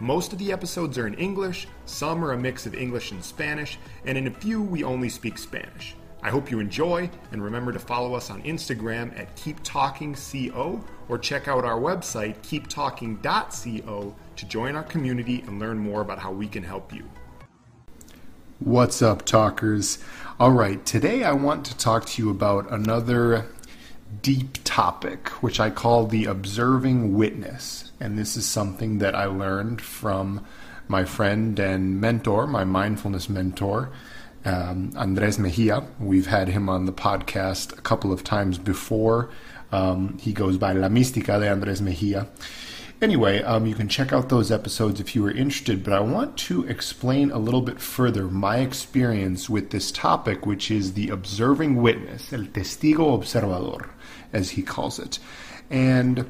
Most 0.00 0.32
of 0.32 0.38
the 0.38 0.52
episodes 0.52 0.96
are 0.96 1.08
in 1.08 1.14
English, 1.14 1.66
some 1.84 2.24
are 2.24 2.30
a 2.30 2.38
mix 2.38 2.66
of 2.66 2.74
English 2.74 3.10
and 3.10 3.22
Spanish, 3.22 3.80
and 4.04 4.16
in 4.16 4.28
a 4.28 4.30
few 4.30 4.62
we 4.62 4.84
only 4.84 5.08
speak 5.08 5.36
Spanish. 5.36 5.96
I 6.22 6.30
hope 6.30 6.52
you 6.52 6.60
enjoy, 6.60 7.10
and 7.32 7.42
remember 7.42 7.72
to 7.72 7.80
follow 7.80 8.14
us 8.14 8.30
on 8.30 8.40
Instagram 8.42 9.18
at 9.18 9.34
KeepTalkingCO 9.36 10.84
or 11.08 11.18
check 11.18 11.48
out 11.48 11.64
our 11.64 11.80
website, 11.80 12.36
keeptalking.co, 12.42 14.14
to 14.36 14.46
join 14.46 14.76
our 14.76 14.84
community 14.84 15.42
and 15.48 15.58
learn 15.58 15.78
more 15.78 16.00
about 16.00 16.20
how 16.20 16.30
we 16.30 16.46
can 16.46 16.62
help 16.62 16.92
you. 16.92 17.04
What's 18.60 19.02
up, 19.02 19.24
talkers? 19.24 19.98
All 20.38 20.52
right, 20.52 20.84
today 20.86 21.24
I 21.24 21.32
want 21.32 21.64
to 21.66 21.76
talk 21.76 22.06
to 22.06 22.22
you 22.22 22.30
about 22.30 22.70
another 22.70 23.46
deep 24.22 24.58
topic, 24.64 25.28
which 25.42 25.60
I 25.60 25.70
call 25.70 26.06
the 26.06 26.24
observing 26.24 27.14
witness. 27.14 27.92
And 28.00 28.18
this 28.18 28.36
is 28.36 28.46
something 28.46 28.98
that 28.98 29.14
I 29.14 29.26
learned 29.26 29.80
from 29.80 30.44
my 30.88 31.04
friend 31.04 31.58
and 31.58 32.00
mentor, 32.00 32.46
my 32.46 32.64
mindfulness 32.64 33.28
mentor, 33.28 33.90
um, 34.44 34.92
Andres 34.96 35.38
Mejia. 35.38 35.84
We've 36.00 36.26
had 36.26 36.48
him 36.48 36.68
on 36.68 36.86
the 36.86 36.92
podcast 36.92 37.76
a 37.76 37.82
couple 37.82 38.12
of 38.12 38.24
times 38.24 38.58
before. 38.58 39.30
Um, 39.70 40.16
he 40.18 40.32
goes 40.32 40.56
by 40.56 40.72
La 40.72 40.88
Mística 40.88 41.38
de 41.38 41.50
Andres 41.50 41.82
Mejia. 41.82 42.26
Anyway, 43.00 43.40
um, 43.42 43.64
you 43.64 43.76
can 43.76 43.88
check 43.88 44.12
out 44.12 44.28
those 44.28 44.50
episodes 44.50 44.98
if 44.98 45.14
you 45.14 45.24
are 45.24 45.30
interested, 45.30 45.84
but 45.84 45.92
I 45.92 46.00
want 46.00 46.36
to 46.38 46.64
explain 46.64 47.30
a 47.30 47.38
little 47.38 47.60
bit 47.60 47.80
further 47.80 48.24
my 48.24 48.58
experience 48.58 49.48
with 49.48 49.70
this 49.70 49.92
topic, 49.92 50.44
which 50.44 50.68
is 50.68 50.94
the 50.94 51.08
observing 51.10 51.76
witness, 51.80 52.32
el 52.32 52.46
testigo 52.46 53.16
observador, 53.16 53.90
as 54.32 54.50
he 54.50 54.62
calls 54.62 54.98
it. 54.98 55.20
And 55.70 56.26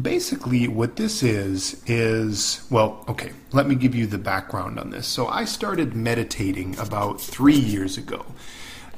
basically, 0.00 0.68
what 0.68 0.96
this 0.96 1.22
is, 1.22 1.82
is, 1.86 2.66
well, 2.68 3.02
okay, 3.08 3.32
let 3.52 3.66
me 3.66 3.76
give 3.76 3.94
you 3.94 4.06
the 4.06 4.18
background 4.18 4.78
on 4.78 4.90
this. 4.90 5.06
So 5.06 5.26
I 5.26 5.46
started 5.46 5.96
meditating 5.96 6.78
about 6.78 7.18
three 7.18 7.58
years 7.58 7.96
ago 7.96 8.26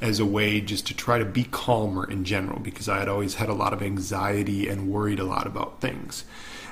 as 0.01 0.19
a 0.19 0.25
way 0.25 0.61
just 0.61 0.87
to 0.87 0.93
try 0.93 1.19
to 1.19 1.25
be 1.25 1.43
calmer 1.43 2.09
in 2.09 2.23
general 2.23 2.59
because 2.59 2.87
I 2.87 2.99
had 2.99 3.09
always 3.09 3.35
had 3.35 3.49
a 3.49 3.53
lot 3.53 3.73
of 3.73 3.81
anxiety 3.81 4.67
and 4.67 4.89
worried 4.89 5.19
a 5.19 5.23
lot 5.23 5.47
about 5.47 5.81
things. 5.81 6.25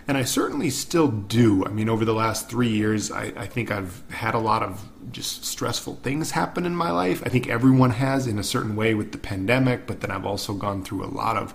And 0.08 0.18
I 0.18 0.24
certainly 0.24 0.70
still 0.70 1.10
do. 1.10 1.66
I 1.66 1.70
mean, 1.70 1.90
over 1.90 2.06
the 2.06 2.14
last 2.14 2.50
three 2.50 2.70
years, 2.70 3.12
I, 3.12 3.34
I 3.36 3.46
think 3.46 3.72
I've 3.72 4.04
had 4.10 4.36
a 4.36 4.40
lot 4.40 4.64
of 4.64 4.90
just 5.12 5.44
stressful 5.44 5.96
things 5.96 6.32
happen 6.32 6.66
in 6.66 6.76
my 6.76 6.92
life. 6.92 7.22
I 7.26 7.30
think 7.30 7.50
everyone 7.50 7.90
has 7.92 8.26
in 8.26 8.40
a 8.40 8.44
certain 8.44 8.78
way 8.78 8.94
with 8.94 9.12
the 9.12 9.18
pandemic, 9.18 9.86
but 9.86 10.00
then 10.00 10.12
I've 10.12 10.26
also 10.26 10.54
gone 10.54 10.84
through 10.84 11.04
a 11.04 11.12
lot 11.12 11.36
of 11.36 11.54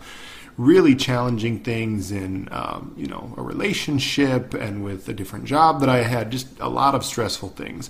really 0.59 0.95
challenging 0.95 1.61
things 1.61 2.13
in 2.13 2.47
um, 2.51 2.95
you 2.97 3.07
know 3.07 3.33
a 3.39 3.43
relationship 3.43 4.53
and 4.53 4.85
with 4.85 5.09
a 5.09 5.15
different 5.15 5.47
job 5.47 5.81
that 5.81 5.89
I 5.89 6.03
had, 6.03 6.31
just 6.31 6.49
a 6.61 6.69
lot 6.69 6.95
of 6.95 7.05
stressful 7.05 7.51
things. 7.51 7.89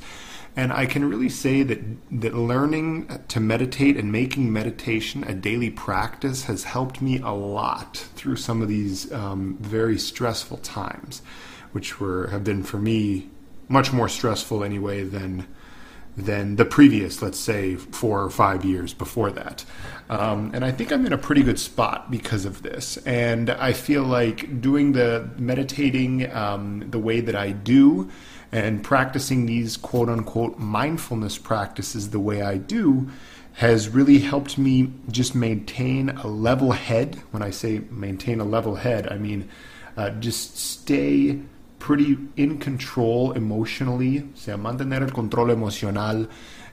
And 0.55 0.72
I 0.72 0.84
can 0.84 1.08
really 1.08 1.31
say 1.31 1.62
that 1.62 1.81
that 2.20 2.34
learning 2.34 3.08
to 3.28 3.41
meditate 3.41 3.97
and 3.97 4.12
making 4.12 4.53
meditation 4.53 5.25
a 5.25 5.34
daily 5.34 5.70
practice 5.70 6.45
has 6.45 6.64
helped 6.64 7.00
me 7.00 7.19
a 7.20 7.31
lot 7.31 7.97
through 8.17 8.36
some 8.36 8.61
of 8.61 8.69
these 8.69 9.11
um, 9.12 9.57
very 9.61 9.98
stressful 9.98 10.58
times, 10.58 11.23
which 11.73 11.98
were 12.01 12.27
have 12.29 12.45
been 12.45 12.62
for 12.62 12.79
me 12.79 13.30
much 13.68 13.92
more 13.92 14.08
stressful 14.08 14.62
anyway 14.62 15.02
than 15.02 15.46
than 16.14 16.57
the 16.57 16.64
previous, 16.67 17.23
let's 17.23 17.39
say, 17.39 17.74
four 17.77 18.23
or 18.23 18.29
five 18.29 18.67
years 18.67 18.92
before 18.92 19.30
that. 19.30 19.64
Um, 20.11 20.51
and 20.52 20.62
I 20.62 20.70
think 20.70 20.92
I'm 20.92 21.07
in 21.07 21.12
a 21.14 21.18
pretty 21.18 21.42
good 21.42 21.58
spot 21.58 22.11
because 22.11 22.45
of 22.45 22.61
this. 22.61 22.98
And 22.98 23.48
I 23.48 23.73
feel 23.73 24.02
like 24.02 24.61
doing 24.61 24.92
the 24.92 25.30
meditating 25.39 26.30
um, 26.35 26.91
the 26.91 26.98
way 26.98 27.20
that 27.20 27.35
I 27.35 27.52
do 27.52 28.11
and 28.52 28.85
practicing 28.85 29.46
these 29.46 29.77
quote 29.77 30.08
unquote 30.08 30.58
mindfulness 30.58 31.39
practices 31.39 32.11
the 32.11 32.20
way 32.20 32.42
I 32.42 32.58
do 32.58 33.08
has 33.55 33.89
really 33.89 34.18
helped 34.18 34.57
me 34.57 34.92
just 35.11 35.35
maintain 35.35 36.11
a 36.11 36.27
level 36.27 36.73
head. 36.73 37.23
When 37.33 37.42
I 37.42 37.51
say 37.51 37.83
maintain 37.91 38.41
a 38.41 38.45
level 38.45 38.77
head, 38.77 39.08
I 39.08 39.18
mean 39.18 39.48
uh, 39.96 40.11
just 40.11 40.57
stay 40.57 41.41
pretty 41.79 42.17
in 42.36 42.58
control 42.58 43.33
emotionally, 43.33 44.20
o 44.20 44.36
sea, 44.36 44.57
mantener 44.57 45.02
el 45.02 45.11
control 45.11 45.51
emocional, 45.51 46.29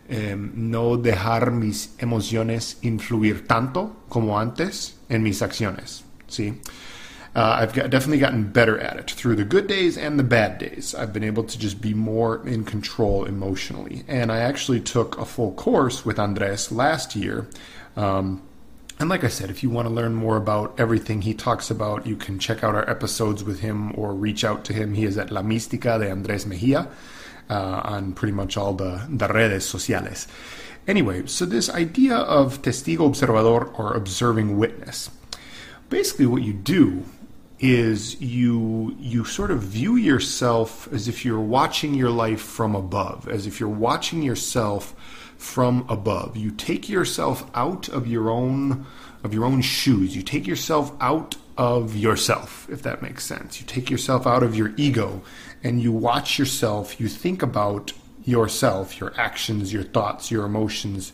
um, 0.09 0.51
no 0.55 0.97
dejar 0.97 1.51
mis 1.51 1.95
emociones 1.97 2.77
influir 2.83 3.47
tanto 3.47 3.95
como 4.07 4.39
antes 4.39 4.97
en 5.09 5.23
mis 5.23 5.41
acciones, 5.41 6.03
¿sí? 6.27 6.59
Uh, 7.35 7.57
I've 7.59 7.73
got, 7.73 7.89
definitely 7.89 8.19
gotten 8.19 8.51
better 8.51 8.79
at 8.79 8.97
it 8.97 9.11
through 9.11 9.35
the 9.35 9.43
good 9.43 9.67
days 9.67 9.97
and 9.97 10.17
the 10.17 10.23
bad 10.23 10.57
days. 10.57 10.95
I've 10.95 11.13
been 11.13 11.23
able 11.23 11.43
to 11.43 11.59
just 11.59 11.79
be 11.79 11.93
more 11.93 12.45
in 12.47 12.65
control 12.65 13.25
emotionally. 13.25 14.03
And 14.07 14.31
I 14.31 14.39
actually 14.39 14.81
took 14.81 15.17
a 15.17 15.25
full 15.25 15.53
course 15.53 16.05
with 16.05 16.17
Andres 16.17 16.71
last 16.71 17.15
year. 17.15 17.47
Um, 17.95 18.41
and 18.99 19.09
like 19.09 19.23
I 19.23 19.29
said, 19.29 19.49
if 19.49 19.63
you 19.63 19.69
want 19.69 19.87
to 19.87 19.93
learn 19.93 20.13
more 20.15 20.35
about 20.35 20.77
everything 20.77 21.21
he 21.21 21.33
talks 21.33 21.69
about, 21.71 22.05
you 22.05 22.17
can 22.17 22.39
check 22.39 22.63
out 22.63 22.75
our 22.75 22.89
episodes 22.89 23.43
with 23.43 23.59
him 23.61 23.97
or 23.97 24.13
reach 24.13 24.43
out 24.43 24.65
to 24.65 24.73
him. 24.73 24.93
He 24.93 25.05
is 25.05 25.17
at 25.17 25.31
La 25.31 25.41
Mística 25.41 25.99
de 25.99 26.11
Andres 26.11 26.45
Mejia 26.45 26.89
uh, 27.49 27.81
on 27.83 28.13
pretty 28.13 28.33
much 28.33 28.57
all 28.57 28.73
the, 28.73 29.05
the 29.07 29.27
redes 29.27 29.65
sociales. 29.65 30.27
Anyway, 30.87 31.27
so 31.27 31.45
this 31.45 31.69
idea 31.69 32.15
of 32.15 32.61
testigo 32.61 33.07
observador 33.09 33.77
or 33.79 33.93
observing 33.93 34.57
witness. 34.57 35.09
Basically, 35.89 36.25
what 36.25 36.41
you 36.41 36.53
do 36.53 37.05
is 37.59 38.19
you 38.21 38.95
you 38.99 39.25
sort 39.25 39.51
of 39.51 39.61
view 39.61 39.95
yourself 39.95 40.87
as 40.93 41.07
if 41.07 41.25
you're 41.25 41.39
watching 41.39 41.93
your 41.93 42.09
life 42.09 42.41
from 42.41 42.75
above, 42.75 43.27
as 43.27 43.45
if 43.45 43.59
you're 43.59 43.69
watching 43.69 44.21
yourself 44.21 44.95
from 45.37 45.85
above. 45.89 46.37
You 46.37 46.51
take 46.51 46.89
yourself 46.89 47.49
out 47.53 47.89
of 47.89 48.07
your 48.07 48.29
own 48.29 48.85
of 49.23 49.33
your 49.33 49.45
own 49.45 49.61
shoes. 49.61 50.15
You 50.15 50.21
take 50.21 50.47
yourself 50.47 50.93
out 51.01 51.35
of 51.57 51.95
yourself, 51.95 52.67
if 52.69 52.83
that 52.83 53.01
makes 53.01 53.25
sense. 53.25 53.59
You 53.59 53.67
take 53.67 53.89
yourself 53.89 54.25
out 54.25 54.43
of 54.43 54.55
your 54.55 54.73
ego 54.77 55.21
and 55.61 55.81
you 55.81 55.91
watch 55.91 56.39
yourself, 56.39 57.01
you 57.01 57.09
think 57.09 57.41
about 57.41 57.91
yourself, 58.23 58.99
your 58.99 59.13
actions, 59.17 59.73
your 59.73 59.83
thoughts, 59.83 60.31
your 60.31 60.45
emotions 60.45 61.11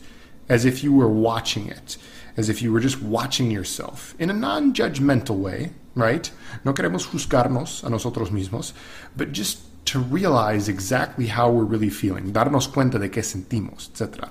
as 0.48 0.64
if 0.64 0.84
you 0.84 0.92
were 0.92 1.08
watching 1.08 1.66
it, 1.66 1.96
as 2.36 2.48
if 2.48 2.62
you 2.62 2.72
were 2.72 2.78
just 2.78 3.02
watching 3.02 3.50
yourself 3.50 4.14
in 4.20 4.30
a 4.30 4.32
non-judgmental 4.32 5.36
way, 5.36 5.72
right? 5.96 6.30
No 6.64 6.72
queremos 6.74 7.06
juzgarnos 7.08 7.82
a 7.82 7.90
nosotros 7.90 8.30
mismos, 8.30 8.72
but 9.16 9.32
just 9.32 9.58
to 9.86 9.98
realize 9.98 10.68
exactly 10.68 11.26
how 11.26 11.50
we're 11.50 11.64
really 11.64 11.90
feeling, 11.90 12.32
darnos 12.32 12.68
cuenta 12.70 13.00
de 13.00 13.08
qué 13.08 13.22
sentimos, 13.22 13.88
etc. 13.90 14.30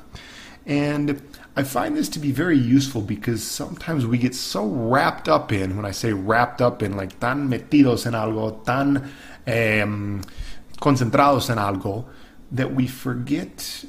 And 0.66 1.22
I 1.56 1.64
find 1.64 1.96
this 1.96 2.10
to 2.10 2.20
be 2.20 2.32
very 2.32 2.58
useful 2.58 3.02
because 3.02 3.44
sometimes 3.44 4.06
we 4.06 4.18
get 4.18 4.36
so 4.36 4.66
wrapped 4.66 5.28
up 5.28 5.52
in, 5.52 5.76
when 5.76 5.86
I 5.86 5.92
say 5.92 6.14
wrapped 6.14 6.62
up 6.62 6.84
in, 6.84 6.96
like 6.96 7.20
tan 7.20 7.50
metidos 7.50 8.06
en 8.06 8.14
algo, 8.14 8.64
tan 8.64 8.98
um, 9.48 10.22
concentrados 10.82 11.50
en 11.50 11.58
algo, 11.58 12.06
that 12.52 12.74
we 12.74 12.88
forget 12.88 13.86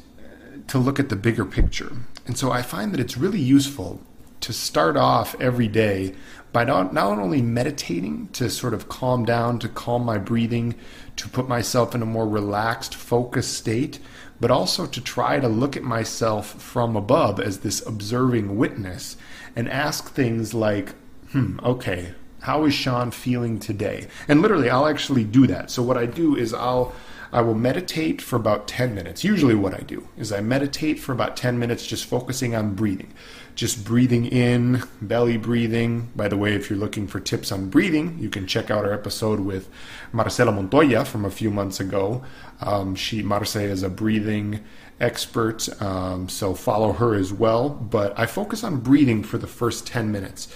to 0.69 0.79
look 0.79 0.99
at 0.99 1.09
the 1.09 1.17
bigger 1.17 1.45
picture. 1.45 1.93
And 2.27 2.39
so 2.39 2.51
I 2.51 2.63
find 2.63 2.93
that 2.93 3.01
it's 3.01 3.17
really 3.17 3.41
useful 3.41 4.01
to 4.41 4.53
start 4.53 4.97
off 4.97 5.35
every 5.41 5.69
day 5.69 6.15
by 6.53 6.65
not, 6.65 6.95
not 6.95 7.19
only 7.19 7.43
meditating 7.43 8.29
to 8.29 8.49
sort 8.49 8.73
of 8.75 8.89
calm 8.89 9.25
down, 9.25 9.59
to 9.59 9.69
calm 9.69 10.05
my 10.05 10.19
breathing, 10.19 10.75
to 11.17 11.29
put 11.29 11.49
myself 11.49 11.95
in 11.95 12.03
a 12.03 12.07
more 12.07 12.29
relaxed, 12.29 12.95
focused 12.95 13.55
state, 13.55 13.99
but 14.41 14.51
also 14.51 14.87
to 14.87 15.01
try 15.01 15.41
to 15.41 15.49
look 15.49 15.77
at 15.77 15.83
myself 15.83 16.61
from 16.61 16.97
above 16.97 17.41
as 17.41 17.59
this 17.59 17.85
observing 17.87 18.57
witness 18.57 19.17
and 19.55 19.69
ask 19.69 20.13
things 20.13 20.55
like, 20.55 20.95
hmm, 21.33 21.59
okay, 21.63 22.15
how 22.41 22.65
is 22.65 22.75
Sean 22.75 23.11
feeling 23.11 23.59
today? 23.59 24.07
And 24.29 24.41
literally, 24.41 24.71
I'll 24.71 24.87
actually 24.87 25.25
do 25.25 25.47
that. 25.49 25.71
So, 25.71 25.83
what 25.83 25.97
I 25.97 26.07
do 26.07 26.37
is 26.37 26.55
I'll 26.55 26.95
I 27.37 27.43
will 27.43 27.55
meditate 27.55 28.23
for 28.23 28.37
about 28.37 28.67
10 28.67 28.95
minutes. 28.95 29.23
Usually, 29.23 29.55
what 29.55 29.75
I 29.75 29.81
do 29.81 30.09
is 30.17 30.33
I 30.33 30.41
meditate 30.41 30.99
for 30.99 31.13
about 31.13 31.37
10 31.37 31.59
minutes, 31.59 31.87
just 31.87 32.07
focusing 32.07 32.57
on 32.57 32.75
breathing. 32.75 33.13
Just 33.55 33.85
breathing 33.85 34.25
in, 34.25 34.83
belly 35.03 35.37
breathing. 35.37 36.09
By 36.17 36.29
the 36.29 36.39
way, 36.39 36.55
if 36.55 36.71
you're 36.71 36.79
looking 36.79 37.07
for 37.07 37.21
tips 37.21 37.53
on 37.53 37.69
breathing, 37.69 38.17
you 38.19 38.31
can 38.31 38.47
check 38.47 38.71
out 38.71 38.87
our 38.87 38.93
episode 38.95 39.41
with 39.41 39.69
Marcela 40.13 40.51
Montoya 40.51 41.05
from 41.05 41.27
a 41.27 41.31
few 41.31 41.51
months 41.51 41.79
ago. 41.79 42.25
Um, 42.63 42.95
she, 42.95 43.23
Marce, 43.23 43.63
is 43.63 43.83
a 43.83 43.91
breathing 43.91 44.65
expert, 45.01 45.69
um, 45.83 46.29
so 46.29 46.55
follow 46.55 46.93
her 46.93 47.15
as 47.15 47.33
well. 47.33 47.69
But 47.69 48.19
I 48.19 48.27
focus 48.27 48.65
on 48.65 48.81
breathing 48.81 49.23
for 49.23 49.39
the 49.39 49.47
first 49.47 49.87
10 49.87 50.11
minutes. 50.11 50.49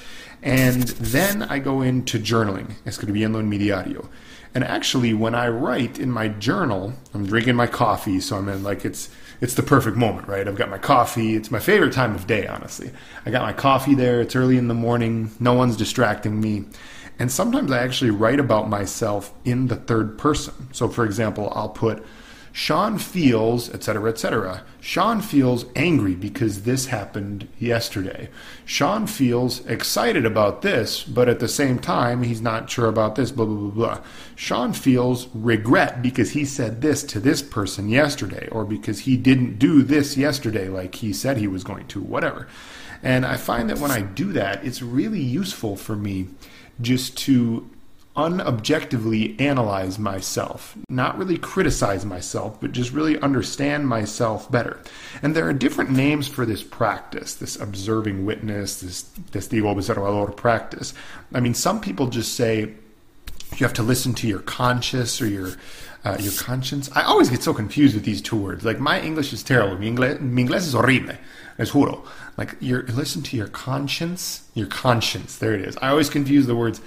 And 0.42 0.82
then 0.82 1.42
I 1.42 1.58
go 1.58 1.82
into 1.82 2.18
journaling, 2.18 2.74
escribiendo 2.84 3.38
en 3.38 3.48
mi 3.48 3.58
diario. 3.58 4.08
And 4.54 4.64
actually, 4.64 5.14
when 5.14 5.34
I 5.34 5.48
write 5.48 5.98
in 5.98 6.10
my 6.10 6.28
journal, 6.28 6.94
I'm 7.14 7.26
drinking 7.26 7.54
my 7.54 7.66
coffee, 7.66 8.20
so 8.20 8.36
I'm 8.36 8.48
in 8.48 8.62
like 8.62 8.84
it's 8.84 9.10
it's 9.40 9.54
the 9.54 9.62
perfect 9.62 9.96
moment, 9.96 10.28
right? 10.28 10.46
I've 10.46 10.56
got 10.56 10.68
my 10.68 10.78
coffee. 10.78 11.34
It's 11.34 11.50
my 11.50 11.60
favorite 11.60 11.94
time 11.94 12.14
of 12.14 12.26
day, 12.26 12.46
honestly. 12.46 12.90
I 13.24 13.30
got 13.30 13.42
my 13.42 13.54
coffee 13.54 13.94
there. 13.94 14.20
It's 14.20 14.36
early 14.36 14.58
in 14.58 14.68
the 14.68 14.74
morning. 14.74 15.30
No 15.40 15.54
one's 15.54 15.76
distracting 15.76 16.40
me. 16.40 16.64
And 17.18 17.30
sometimes 17.30 17.70
I 17.70 17.78
actually 17.78 18.10
write 18.10 18.40
about 18.40 18.68
myself 18.68 19.32
in 19.44 19.68
the 19.68 19.76
third 19.76 20.18
person. 20.18 20.72
So, 20.72 20.88
for 20.88 21.04
example, 21.04 21.52
I'll 21.54 21.70
put 21.70 22.04
Sean 22.52 22.98
feels, 22.98 23.72
etc., 23.72 24.10
etc. 24.10 24.64
Sean 24.80 25.20
feels 25.20 25.66
angry 25.76 26.14
because 26.14 26.62
this 26.62 26.86
happened 26.86 27.46
yesterday. 27.58 28.28
Sean 28.64 29.06
feels 29.06 29.64
excited 29.66 30.26
about 30.26 30.62
this, 30.62 31.04
but 31.04 31.28
at 31.28 31.38
the 31.38 31.48
same 31.48 31.78
time, 31.78 32.22
he's 32.22 32.40
not 32.40 32.68
sure 32.68 32.88
about 32.88 33.14
this, 33.14 33.30
blah, 33.30 33.44
blah, 33.44 33.56
blah, 33.56 33.70
blah. 33.70 34.04
Sean 34.34 34.72
feels 34.72 35.28
regret 35.34 36.02
because 36.02 36.32
he 36.32 36.44
said 36.44 36.80
this 36.80 37.04
to 37.04 37.20
this 37.20 37.40
person 37.42 37.88
yesterday, 37.88 38.48
or 38.50 38.64
because 38.64 39.00
he 39.00 39.16
didn't 39.16 39.58
do 39.58 39.82
this 39.82 40.16
yesterday 40.16 40.68
like 40.68 40.96
he 40.96 41.12
said 41.12 41.36
he 41.36 41.48
was 41.48 41.62
going 41.62 41.86
to, 41.86 42.00
whatever. 42.00 42.48
And 43.02 43.24
I 43.24 43.36
find 43.36 43.70
that 43.70 43.78
when 43.78 43.90
I 43.90 44.02
do 44.02 44.32
that, 44.32 44.64
it's 44.64 44.82
really 44.82 45.22
useful 45.22 45.76
for 45.76 45.96
me 45.96 46.28
just 46.80 47.16
to 47.18 47.68
unobjectively 48.16 49.40
analyze 49.40 49.98
myself, 49.98 50.76
not 50.88 51.16
really 51.16 51.38
criticize 51.38 52.04
myself, 52.04 52.60
but 52.60 52.72
just 52.72 52.92
really 52.92 53.18
understand 53.20 53.88
myself 53.88 54.50
better. 54.50 54.80
And 55.22 55.34
there 55.34 55.48
are 55.48 55.52
different 55.52 55.90
names 55.90 56.26
for 56.26 56.44
this 56.44 56.62
practice, 56.62 57.34
this 57.34 57.60
observing 57.60 58.26
witness, 58.26 58.80
this 58.80 59.04
testigo 59.30 59.74
observador 59.74 60.36
practice. 60.36 60.92
I 61.32 61.40
mean, 61.40 61.54
some 61.54 61.80
people 61.80 62.08
just 62.08 62.34
say 62.34 62.74
you 63.56 63.66
have 63.66 63.74
to 63.74 63.82
listen 63.82 64.14
to 64.14 64.26
your 64.26 64.40
conscious 64.40 65.20
or 65.22 65.26
your 65.26 65.52
uh, 66.02 66.16
your 66.18 66.32
conscience. 66.32 66.90
I 66.94 67.02
always 67.02 67.28
get 67.28 67.42
so 67.42 67.52
confused 67.52 67.94
with 67.94 68.04
these 68.04 68.22
two 68.22 68.36
words. 68.36 68.64
Like 68.64 68.80
my 68.80 69.00
English 69.00 69.32
is 69.32 69.42
terrible. 69.42 69.76
Mi 69.76 69.90
inglés, 69.90 70.20
mi 70.20 70.44
inglés 70.44 70.66
es 70.66 70.72
horrible. 70.72 71.14
Es 71.58 71.72
juro. 71.72 72.06
Like 72.38 72.56
you 72.58 72.80
listen 72.82 73.22
to 73.22 73.36
your 73.36 73.48
conscience, 73.48 74.48
your 74.54 74.66
conscience. 74.66 75.36
There 75.36 75.54
it 75.54 75.60
is. 75.60 75.76
I 75.82 75.88
always 75.88 76.08
confuse 76.08 76.46
the 76.46 76.56
words 76.56 76.80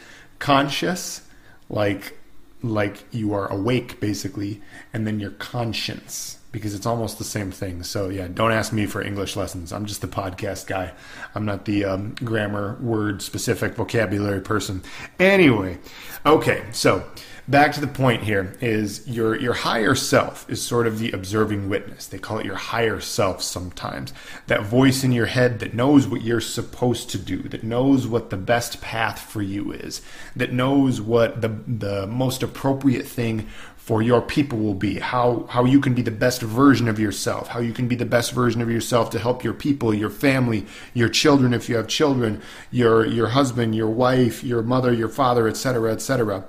conscious, 0.44 1.22
like 1.69 2.18
like 2.62 3.06
you 3.12 3.34
are 3.34 3.48
awake 3.48 4.00
basically, 4.01 4.62
and 4.94 5.07
then 5.07 5.18
your 5.19 5.31
conscience 5.31 6.38
because 6.54 6.76
it's 6.76 6.86
almost 6.86 7.18
the 7.18 7.24
same 7.26 7.52
thing. 7.52 7.84
So 7.84 8.08
yeah, 8.08 8.30
don't 8.30 8.54
ask 8.54 8.72
me 8.72 8.86
for 8.86 9.02
English 9.02 9.36
lessons. 9.36 9.74
I'm 9.74 9.86
just 9.86 10.00
the 10.00 10.08
podcast 10.08 10.68
guy. 10.68 10.94
I'm 11.36 11.44
not 11.44 11.66
the 11.66 11.84
um, 11.84 12.16
grammar, 12.24 12.78
word 12.80 13.22
specific 13.22 13.76
vocabulary 13.76 14.40
person. 14.40 14.84
Anyway, 15.20 15.80
okay, 16.26 16.64
so 16.72 17.04
back 17.48 17.74
to 17.74 17.82
the 17.82 17.88
point 17.88 18.24
here 18.24 18.56
is 18.62 19.06
your 19.08 19.38
your 19.38 19.54
higher 19.54 19.96
self 19.96 20.50
is 20.50 20.62
sort 20.62 20.88
of 20.88 21.00
the 21.00 21.12
observing 21.12 21.70
witness. 21.70 22.06
They 22.06 22.20
call 22.20 22.38
it 22.38 22.46
your 22.46 22.56
higher 22.56 23.00
self 23.00 23.42
sometimes. 23.42 24.14
That 24.46 24.64
voice 24.64 25.04
in 25.04 25.12
your 25.12 25.26
head 25.26 25.60
that 25.60 25.74
knows 25.74 26.08
what 26.08 26.22
you're 26.22 26.40
supposed 26.40 27.10
to 27.10 27.18
do, 27.18 27.42
that 27.50 27.64
knows 27.64 28.08
what 28.08 28.30
the 28.30 28.38
best 28.38 28.80
path 28.80 29.20
for 29.20 29.42
you 29.42 29.72
is, 29.72 30.02
that 30.36 30.54
knows 30.54 31.02
what 31.02 31.42
the 31.42 31.50
the 31.68 32.06
most 32.06 32.44
appropriate 32.44 33.08
thing 33.08 33.50
for 33.83 34.01
your 34.01 34.21
people 34.21 34.59
will 34.59 34.74
be 34.74 34.97
how 34.97 35.45
how 35.50 35.65
you 35.65 35.81
can 35.81 35.94
be 35.94 36.01
the 36.01 36.09
best 36.09 36.41
version 36.41 36.88
of 36.88 36.97
yourself 36.97 37.50
how 37.50 37.59
you 37.59 37.74
can 37.74 37.85
be 37.85 37.97
the 37.97 38.06
best 38.06 38.31
version 38.31 38.62
of 38.62 38.71
yourself 38.71 39.09
to 39.09 39.19
help 39.19 39.44
your 39.44 39.53
people 39.53 39.94
your 39.94 40.09
family 40.09 40.65
your 40.94 41.09
children 41.09 41.53
if 41.53 41.68
you 41.68 41.75
have 41.75 41.88
children 41.88 42.41
your 42.71 43.06
your 43.06 43.27
husband 43.27 43.75
your 43.75 43.89
wife 43.89 44.41
your 44.41 44.63
mother 44.63 44.94
your 44.94 45.09
father 45.09 45.50
etc 45.50 45.91
etc 45.91 46.45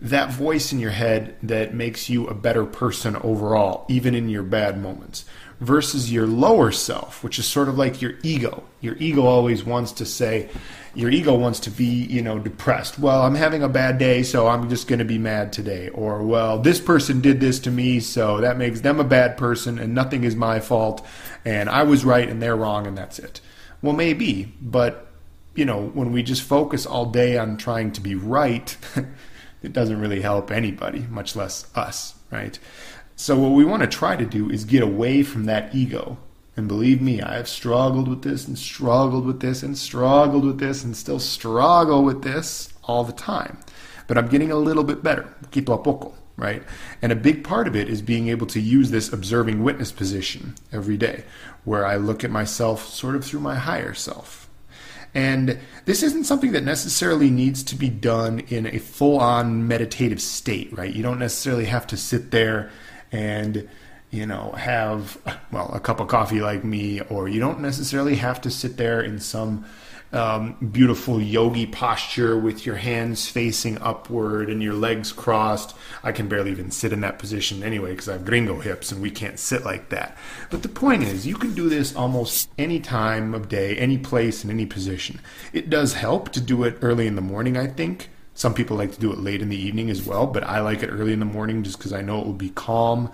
that 0.00 0.30
voice 0.30 0.72
in 0.72 0.78
your 0.78 0.90
head 0.90 1.36
that 1.42 1.72
makes 1.72 2.10
you 2.10 2.26
a 2.26 2.34
better 2.34 2.66
person 2.66 3.16
overall, 3.16 3.86
even 3.88 4.14
in 4.14 4.28
your 4.28 4.42
bad 4.42 4.78
moments, 4.78 5.24
versus 5.60 6.12
your 6.12 6.26
lower 6.26 6.70
self, 6.70 7.24
which 7.24 7.38
is 7.38 7.46
sort 7.46 7.68
of 7.68 7.78
like 7.78 8.02
your 8.02 8.14
ego. 8.22 8.62
Your 8.80 8.96
ego 8.96 9.24
always 9.24 9.64
wants 9.64 9.92
to 9.92 10.04
say, 10.04 10.50
your 10.94 11.10
ego 11.10 11.34
wants 11.34 11.60
to 11.60 11.70
be, 11.70 11.84
you 11.84 12.22
know, 12.22 12.38
depressed. 12.38 12.98
Well, 12.98 13.22
I'm 13.22 13.34
having 13.34 13.62
a 13.62 13.68
bad 13.68 13.98
day, 13.98 14.22
so 14.22 14.48
I'm 14.48 14.70
just 14.70 14.88
going 14.88 14.98
to 14.98 15.04
be 15.04 15.18
mad 15.18 15.52
today. 15.52 15.90
Or, 15.90 16.22
well, 16.22 16.58
this 16.58 16.80
person 16.80 17.20
did 17.20 17.38
this 17.38 17.58
to 17.60 17.70
me, 17.70 18.00
so 18.00 18.40
that 18.40 18.56
makes 18.56 18.80
them 18.80 18.98
a 18.98 19.04
bad 19.04 19.36
person, 19.36 19.78
and 19.78 19.94
nothing 19.94 20.24
is 20.24 20.34
my 20.34 20.58
fault, 20.58 21.06
and 21.44 21.68
I 21.68 21.82
was 21.82 22.04
right 22.04 22.28
and 22.28 22.42
they're 22.42 22.56
wrong, 22.56 22.86
and 22.86 22.96
that's 22.96 23.18
it. 23.18 23.42
Well, 23.82 23.92
maybe, 23.92 24.54
but, 24.60 25.08
you 25.54 25.66
know, 25.66 25.88
when 25.88 26.12
we 26.12 26.22
just 26.22 26.42
focus 26.42 26.86
all 26.86 27.06
day 27.06 27.36
on 27.36 27.58
trying 27.58 27.92
to 27.92 28.00
be 28.00 28.14
right, 28.14 28.74
it 29.62 29.74
doesn't 29.74 30.00
really 30.00 30.22
help 30.22 30.50
anybody, 30.50 31.00
much 31.10 31.36
less 31.36 31.66
us, 31.74 32.14
right? 32.30 32.58
So, 33.18 33.38
what 33.38 33.52
we 33.52 33.64
want 33.64 33.82
to 33.82 33.88
try 33.88 34.14
to 34.14 34.26
do 34.26 34.50
is 34.50 34.66
get 34.66 34.82
away 34.82 35.22
from 35.22 35.46
that 35.46 35.74
ego. 35.74 36.18
And 36.54 36.68
believe 36.68 37.00
me, 37.00 37.22
I 37.22 37.36
have 37.36 37.48
struggled 37.48 38.08
with 38.08 38.22
this 38.22 38.46
and 38.46 38.58
struggled 38.58 39.24
with 39.24 39.40
this 39.40 39.62
and 39.62 39.76
struggled 39.76 40.44
with 40.44 40.58
this 40.58 40.84
and 40.84 40.94
still 40.94 41.18
struggle 41.18 42.04
with 42.04 42.22
this 42.22 42.74
all 42.84 43.04
the 43.04 43.14
time. 43.14 43.58
But 44.06 44.18
I'm 44.18 44.28
getting 44.28 44.52
a 44.52 44.56
little 44.56 44.84
bit 44.84 45.02
better, 45.02 45.34
poquito 45.42 45.74
a 45.74 45.78
poco, 45.78 46.14
right? 46.36 46.62
And 47.00 47.10
a 47.10 47.16
big 47.16 47.42
part 47.42 47.66
of 47.66 47.74
it 47.74 47.88
is 47.88 48.02
being 48.02 48.28
able 48.28 48.46
to 48.48 48.60
use 48.60 48.90
this 48.90 49.10
observing 49.10 49.62
witness 49.62 49.92
position 49.92 50.54
every 50.70 50.98
day, 50.98 51.24
where 51.64 51.86
I 51.86 51.96
look 51.96 52.22
at 52.22 52.30
myself 52.30 52.86
sort 52.86 53.16
of 53.16 53.24
through 53.24 53.40
my 53.40 53.54
higher 53.54 53.94
self 53.94 54.46
and 55.16 55.58
this 55.86 56.02
isn't 56.02 56.24
something 56.24 56.52
that 56.52 56.62
necessarily 56.62 57.30
needs 57.30 57.62
to 57.62 57.74
be 57.74 57.88
done 57.88 58.40
in 58.48 58.66
a 58.66 58.78
full 58.78 59.18
on 59.18 59.66
meditative 59.66 60.20
state, 60.20 60.76
right? 60.76 60.94
You 60.94 61.02
don't 61.02 61.18
necessarily 61.18 61.64
have 61.64 61.86
to 61.86 61.96
sit 61.96 62.32
there 62.32 62.70
and, 63.16 63.68
you 64.10 64.26
know, 64.26 64.52
have, 64.52 65.18
well, 65.50 65.70
a 65.72 65.80
cup 65.80 66.00
of 66.00 66.08
coffee 66.08 66.40
like 66.40 66.64
me, 66.64 67.00
or 67.00 67.28
you 67.28 67.40
don't 67.40 67.60
necessarily 67.60 68.16
have 68.16 68.40
to 68.42 68.50
sit 68.50 68.76
there 68.76 69.00
in 69.00 69.18
some 69.18 69.64
um, 70.12 70.56
beautiful 70.72 71.20
yogi 71.20 71.66
posture 71.66 72.38
with 72.38 72.64
your 72.64 72.76
hands 72.76 73.28
facing 73.28 73.78
upward 73.78 74.48
and 74.48 74.62
your 74.62 74.74
legs 74.74 75.12
crossed. 75.12 75.74
I 76.04 76.12
can 76.12 76.28
barely 76.28 76.50
even 76.50 76.70
sit 76.70 76.92
in 76.92 77.00
that 77.00 77.18
position 77.18 77.62
anyway 77.62 77.90
because 77.90 78.08
I 78.08 78.12
have 78.12 78.24
gringo 78.24 78.60
hips 78.60 78.92
and 78.92 79.02
we 79.02 79.10
can't 79.10 79.38
sit 79.38 79.64
like 79.64 79.88
that. 79.88 80.16
But 80.50 80.62
the 80.62 80.68
point 80.68 81.02
is, 81.02 81.26
you 81.26 81.36
can 81.36 81.54
do 81.54 81.68
this 81.68 81.96
almost 81.96 82.50
any 82.58 82.80
time 82.80 83.34
of 83.34 83.48
day, 83.48 83.76
any 83.76 83.98
place, 83.98 84.44
in 84.44 84.50
any 84.50 84.66
position. 84.66 85.20
It 85.52 85.70
does 85.70 85.94
help 85.94 86.32
to 86.32 86.40
do 86.40 86.64
it 86.64 86.78
early 86.82 87.06
in 87.06 87.16
the 87.16 87.22
morning, 87.22 87.56
I 87.56 87.66
think. 87.66 88.10
Some 88.36 88.52
people 88.52 88.76
like 88.76 88.92
to 88.92 89.00
do 89.00 89.10
it 89.12 89.18
late 89.18 89.40
in 89.40 89.48
the 89.48 89.56
evening 89.56 89.88
as 89.88 90.02
well, 90.02 90.26
but 90.26 90.44
I 90.44 90.60
like 90.60 90.82
it 90.82 90.90
early 90.90 91.14
in 91.14 91.20
the 91.20 91.24
morning 91.24 91.62
just 91.62 91.78
because 91.78 91.94
I 91.94 92.02
know 92.02 92.20
it 92.20 92.26
will 92.26 92.34
be 92.34 92.50
calm. 92.50 93.10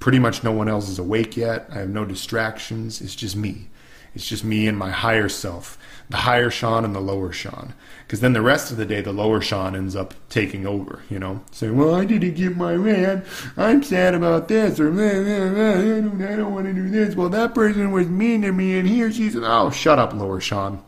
Pretty 0.00 0.18
much 0.18 0.44
no 0.44 0.52
one 0.52 0.68
else 0.68 0.90
is 0.90 0.98
awake 0.98 1.34
yet. 1.34 1.66
I 1.72 1.78
have 1.78 1.88
no 1.88 2.04
distractions. 2.04 3.00
It's 3.00 3.14
just 3.14 3.36
me. 3.36 3.70
It's 4.14 4.28
just 4.28 4.44
me 4.44 4.68
and 4.68 4.78
my 4.78 4.90
higher 4.90 5.30
self, 5.30 5.78
the 6.10 6.18
higher 6.18 6.50
Sean 6.50 6.84
and 6.84 6.94
the 6.94 7.00
lower 7.00 7.32
Sean. 7.32 7.72
Because 8.06 8.20
then 8.20 8.34
the 8.34 8.42
rest 8.42 8.70
of 8.70 8.76
the 8.76 8.84
day, 8.84 9.00
the 9.00 9.14
lower 9.14 9.40
Sean 9.40 9.74
ends 9.74 9.96
up 9.96 10.12
taking 10.28 10.66
over, 10.66 11.00
you 11.08 11.18
know, 11.18 11.42
saying, 11.50 11.74
Well, 11.74 11.94
I 11.94 12.04
didn't 12.04 12.34
get 12.34 12.54
my 12.54 12.76
man. 12.76 13.24
I'm 13.56 13.82
sad 13.82 14.14
about 14.14 14.48
this. 14.48 14.78
Or, 14.78 14.92
I 14.92 16.00
don't, 16.00 16.18
don't 16.18 16.54
want 16.54 16.66
to 16.66 16.74
do 16.74 16.90
this. 16.90 17.16
Well, 17.16 17.30
that 17.30 17.54
person 17.54 17.92
was 17.92 18.08
mean 18.08 18.42
to 18.42 18.52
me, 18.52 18.78
and 18.78 18.86
he 18.86 19.02
or 19.02 19.10
she 19.10 19.30
said, 19.30 19.42
Oh, 19.42 19.70
shut 19.70 19.98
up, 19.98 20.12
lower 20.12 20.38
Sean. 20.38 20.84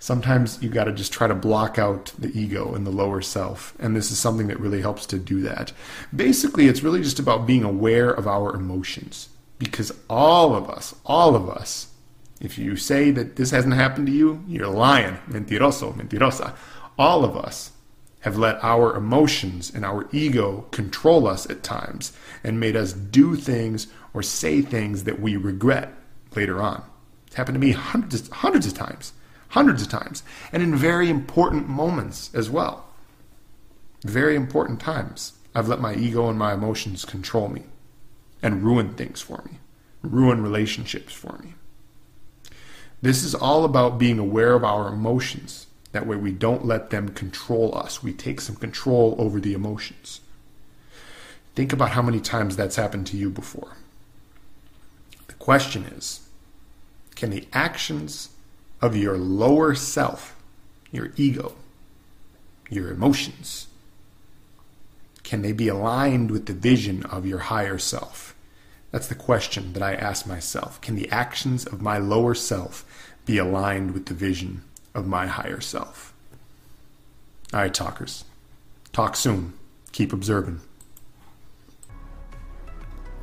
Sometimes 0.00 0.62
you 0.62 0.70
got 0.70 0.84
to 0.84 0.92
just 0.92 1.12
try 1.12 1.26
to 1.28 1.34
block 1.34 1.78
out 1.78 2.14
the 2.18 2.36
ego 2.36 2.74
and 2.74 2.86
the 2.86 2.90
lower 2.90 3.20
self. 3.20 3.74
And 3.78 3.94
this 3.94 4.10
is 4.10 4.18
something 4.18 4.46
that 4.46 4.58
really 4.58 4.80
helps 4.80 5.04
to 5.06 5.18
do 5.18 5.42
that. 5.42 5.72
Basically, 6.16 6.68
it's 6.68 6.82
really 6.82 7.02
just 7.02 7.18
about 7.18 7.46
being 7.46 7.64
aware 7.64 8.10
of 8.10 8.26
our 8.26 8.54
emotions. 8.54 9.28
Because 9.58 9.92
all 10.08 10.56
of 10.56 10.70
us, 10.70 10.94
all 11.04 11.36
of 11.36 11.50
us, 11.50 11.88
if 12.40 12.56
you 12.56 12.76
say 12.76 13.10
that 13.10 13.36
this 13.36 13.50
hasn't 13.50 13.74
happened 13.74 14.06
to 14.06 14.12
you, 14.12 14.42
you're 14.48 14.68
lying. 14.68 15.18
Mentiroso, 15.28 15.92
mentirosa. 15.94 16.54
All 16.98 17.22
of 17.22 17.36
us 17.36 17.72
have 18.20 18.38
let 18.38 18.62
our 18.64 18.96
emotions 18.96 19.70
and 19.70 19.84
our 19.84 20.08
ego 20.12 20.62
control 20.70 21.26
us 21.26 21.48
at 21.50 21.62
times 21.62 22.14
and 22.42 22.58
made 22.58 22.74
us 22.74 22.94
do 22.94 23.36
things 23.36 23.86
or 24.14 24.22
say 24.22 24.62
things 24.62 25.04
that 25.04 25.20
we 25.20 25.36
regret 25.36 25.92
later 26.34 26.62
on. 26.62 26.82
It's 27.26 27.36
happened 27.36 27.56
to 27.56 27.60
me 27.60 27.72
hundreds, 27.72 28.30
hundreds 28.30 28.66
of 28.66 28.72
times, 28.72 29.12
hundreds 29.50 29.82
of 29.82 29.88
times, 29.88 30.22
and 30.52 30.62
in 30.62 30.74
very 30.74 31.08
important 31.08 31.68
moments 31.68 32.30
as 32.34 32.50
well. 32.50 32.86
Very 34.02 34.34
important 34.34 34.80
times. 34.80 35.34
I've 35.54 35.68
let 35.68 35.80
my 35.80 35.94
ego 35.94 36.28
and 36.28 36.38
my 36.38 36.54
emotions 36.54 37.04
control 37.04 37.48
me 37.48 37.64
and 38.42 38.62
ruin 38.62 38.94
things 38.94 39.20
for 39.20 39.42
me, 39.50 39.58
ruin 40.02 40.42
relationships 40.42 41.12
for 41.12 41.38
me. 41.38 41.54
This 43.02 43.22
is 43.22 43.34
all 43.34 43.64
about 43.64 43.98
being 43.98 44.18
aware 44.18 44.54
of 44.54 44.64
our 44.64 44.88
emotions. 44.88 45.66
That 45.92 46.06
way, 46.06 46.16
we 46.16 46.32
don't 46.32 46.64
let 46.64 46.90
them 46.90 47.08
control 47.08 47.76
us. 47.76 48.02
We 48.02 48.12
take 48.12 48.40
some 48.40 48.56
control 48.56 49.16
over 49.18 49.40
the 49.40 49.54
emotions. 49.54 50.20
Think 51.54 51.72
about 51.72 51.90
how 51.90 52.02
many 52.02 52.20
times 52.20 52.56
that's 52.56 52.76
happened 52.76 53.06
to 53.08 53.16
you 53.16 53.30
before. 53.30 53.76
The 55.26 55.34
question 55.34 55.84
is 55.84 56.20
can 57.16 57.30
the 57.30 57.46
actions 57.52 58.30
of 58.80 58.96
your 58.96 59.16
lower 59.16 59.74
self, 59.74 60.36
your 60.90 61.12
ego, 61.16 61.54
your 62.68 62.90
emotions, 62.90 63.66
can 65.22 65.42
they 65.42 65.52
be 65.52 65.68
aligned 65.68 66.30
with 66.30 66.46
the 66.46 66.52
vision 66.52 67.04
of 67.04 67.26
your 67.26 67.38
higher 67.38 67.78
self? 67.78 68.34
That's 68.90 69.06
the 69.06 69.14
question 69.14 69.74
that 69.74 69.82
I 69.82 69.94
ask 69.94 70.26
myself. 70.26 70.80
Can 70.80 70.96
the 70.96 71.10
actions 71.10 71.64
of 71.64 71.80
my 71.80 71.98
lower 71.98 72.34
self 72.34 72.84
be 73.26 73.38
aligned 73.38 73.92
with 73.92 74.06
the 74.06 74.14
vision 74.14 74.64
of 74.94 75.06
my 75.06 75.26
higher 75.26 75.60
self? 75.60 76.12
All 77.52 77.60
right, 77.60 77.72
talkers. 77.72 78.24
Talk 78.92 79.14
soon. 79.14 79.52
Keep 79.92 80.12
observing. 80.12 80.60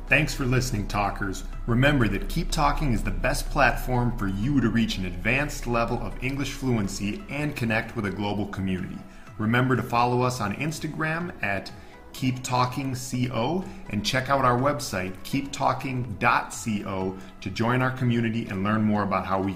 Thanks 0.08 0.32
for 0.32 0.46
listening, 0.46 0.88
talkers. 0.88 1.44
Remember 1.66 2.08
that 2.08 2.30
Keep 2.30 2.50
Talking 2.50 2.94
is 2.94 3.02
the 3.02 3.10
best 3.10 3.50
platform 3.50 4.16
for 4.16 4.26
you 4.26 4.58
to 4.58 4.70
reach 4.70 4.96
an 4.96 5.04
advanced 5.04 5.66
level 5.66 5.98
of 5.98 6.24
English 6.24 6.52
fluency 6.52 7.22
and 7.28 7.54
connect 7.54 7.94
with 7.94 8.06
a 8.06 8.10
global 8.10 8.46
community. 8.46 8.96
Remember 9.36 9.76
to 9.76 9.82
follow 9.82 10.22
us 10.22 10.40
on 10.40 10.56
Instagram 10.56 11.30
at 11.42 11.70
Keep 12.14 12.42
Talking 12.42 12.96
Co 13.28 13.62
and 13.90 14.02
check 14.02 14.30
out 14.30 14.46
our 14.46 14.58
website 14.58 15.14
keeptalking.co 15.24 17.18
to 17.42 17.50
join 17.50 17.82
our 17.82 17.90
community 17.90 18.46
and 18.48 18.64
learn 18.64 18.82
more 18.82 19.02
about 19.02 19.26
how 19.26 19.38
we 19.38 19.46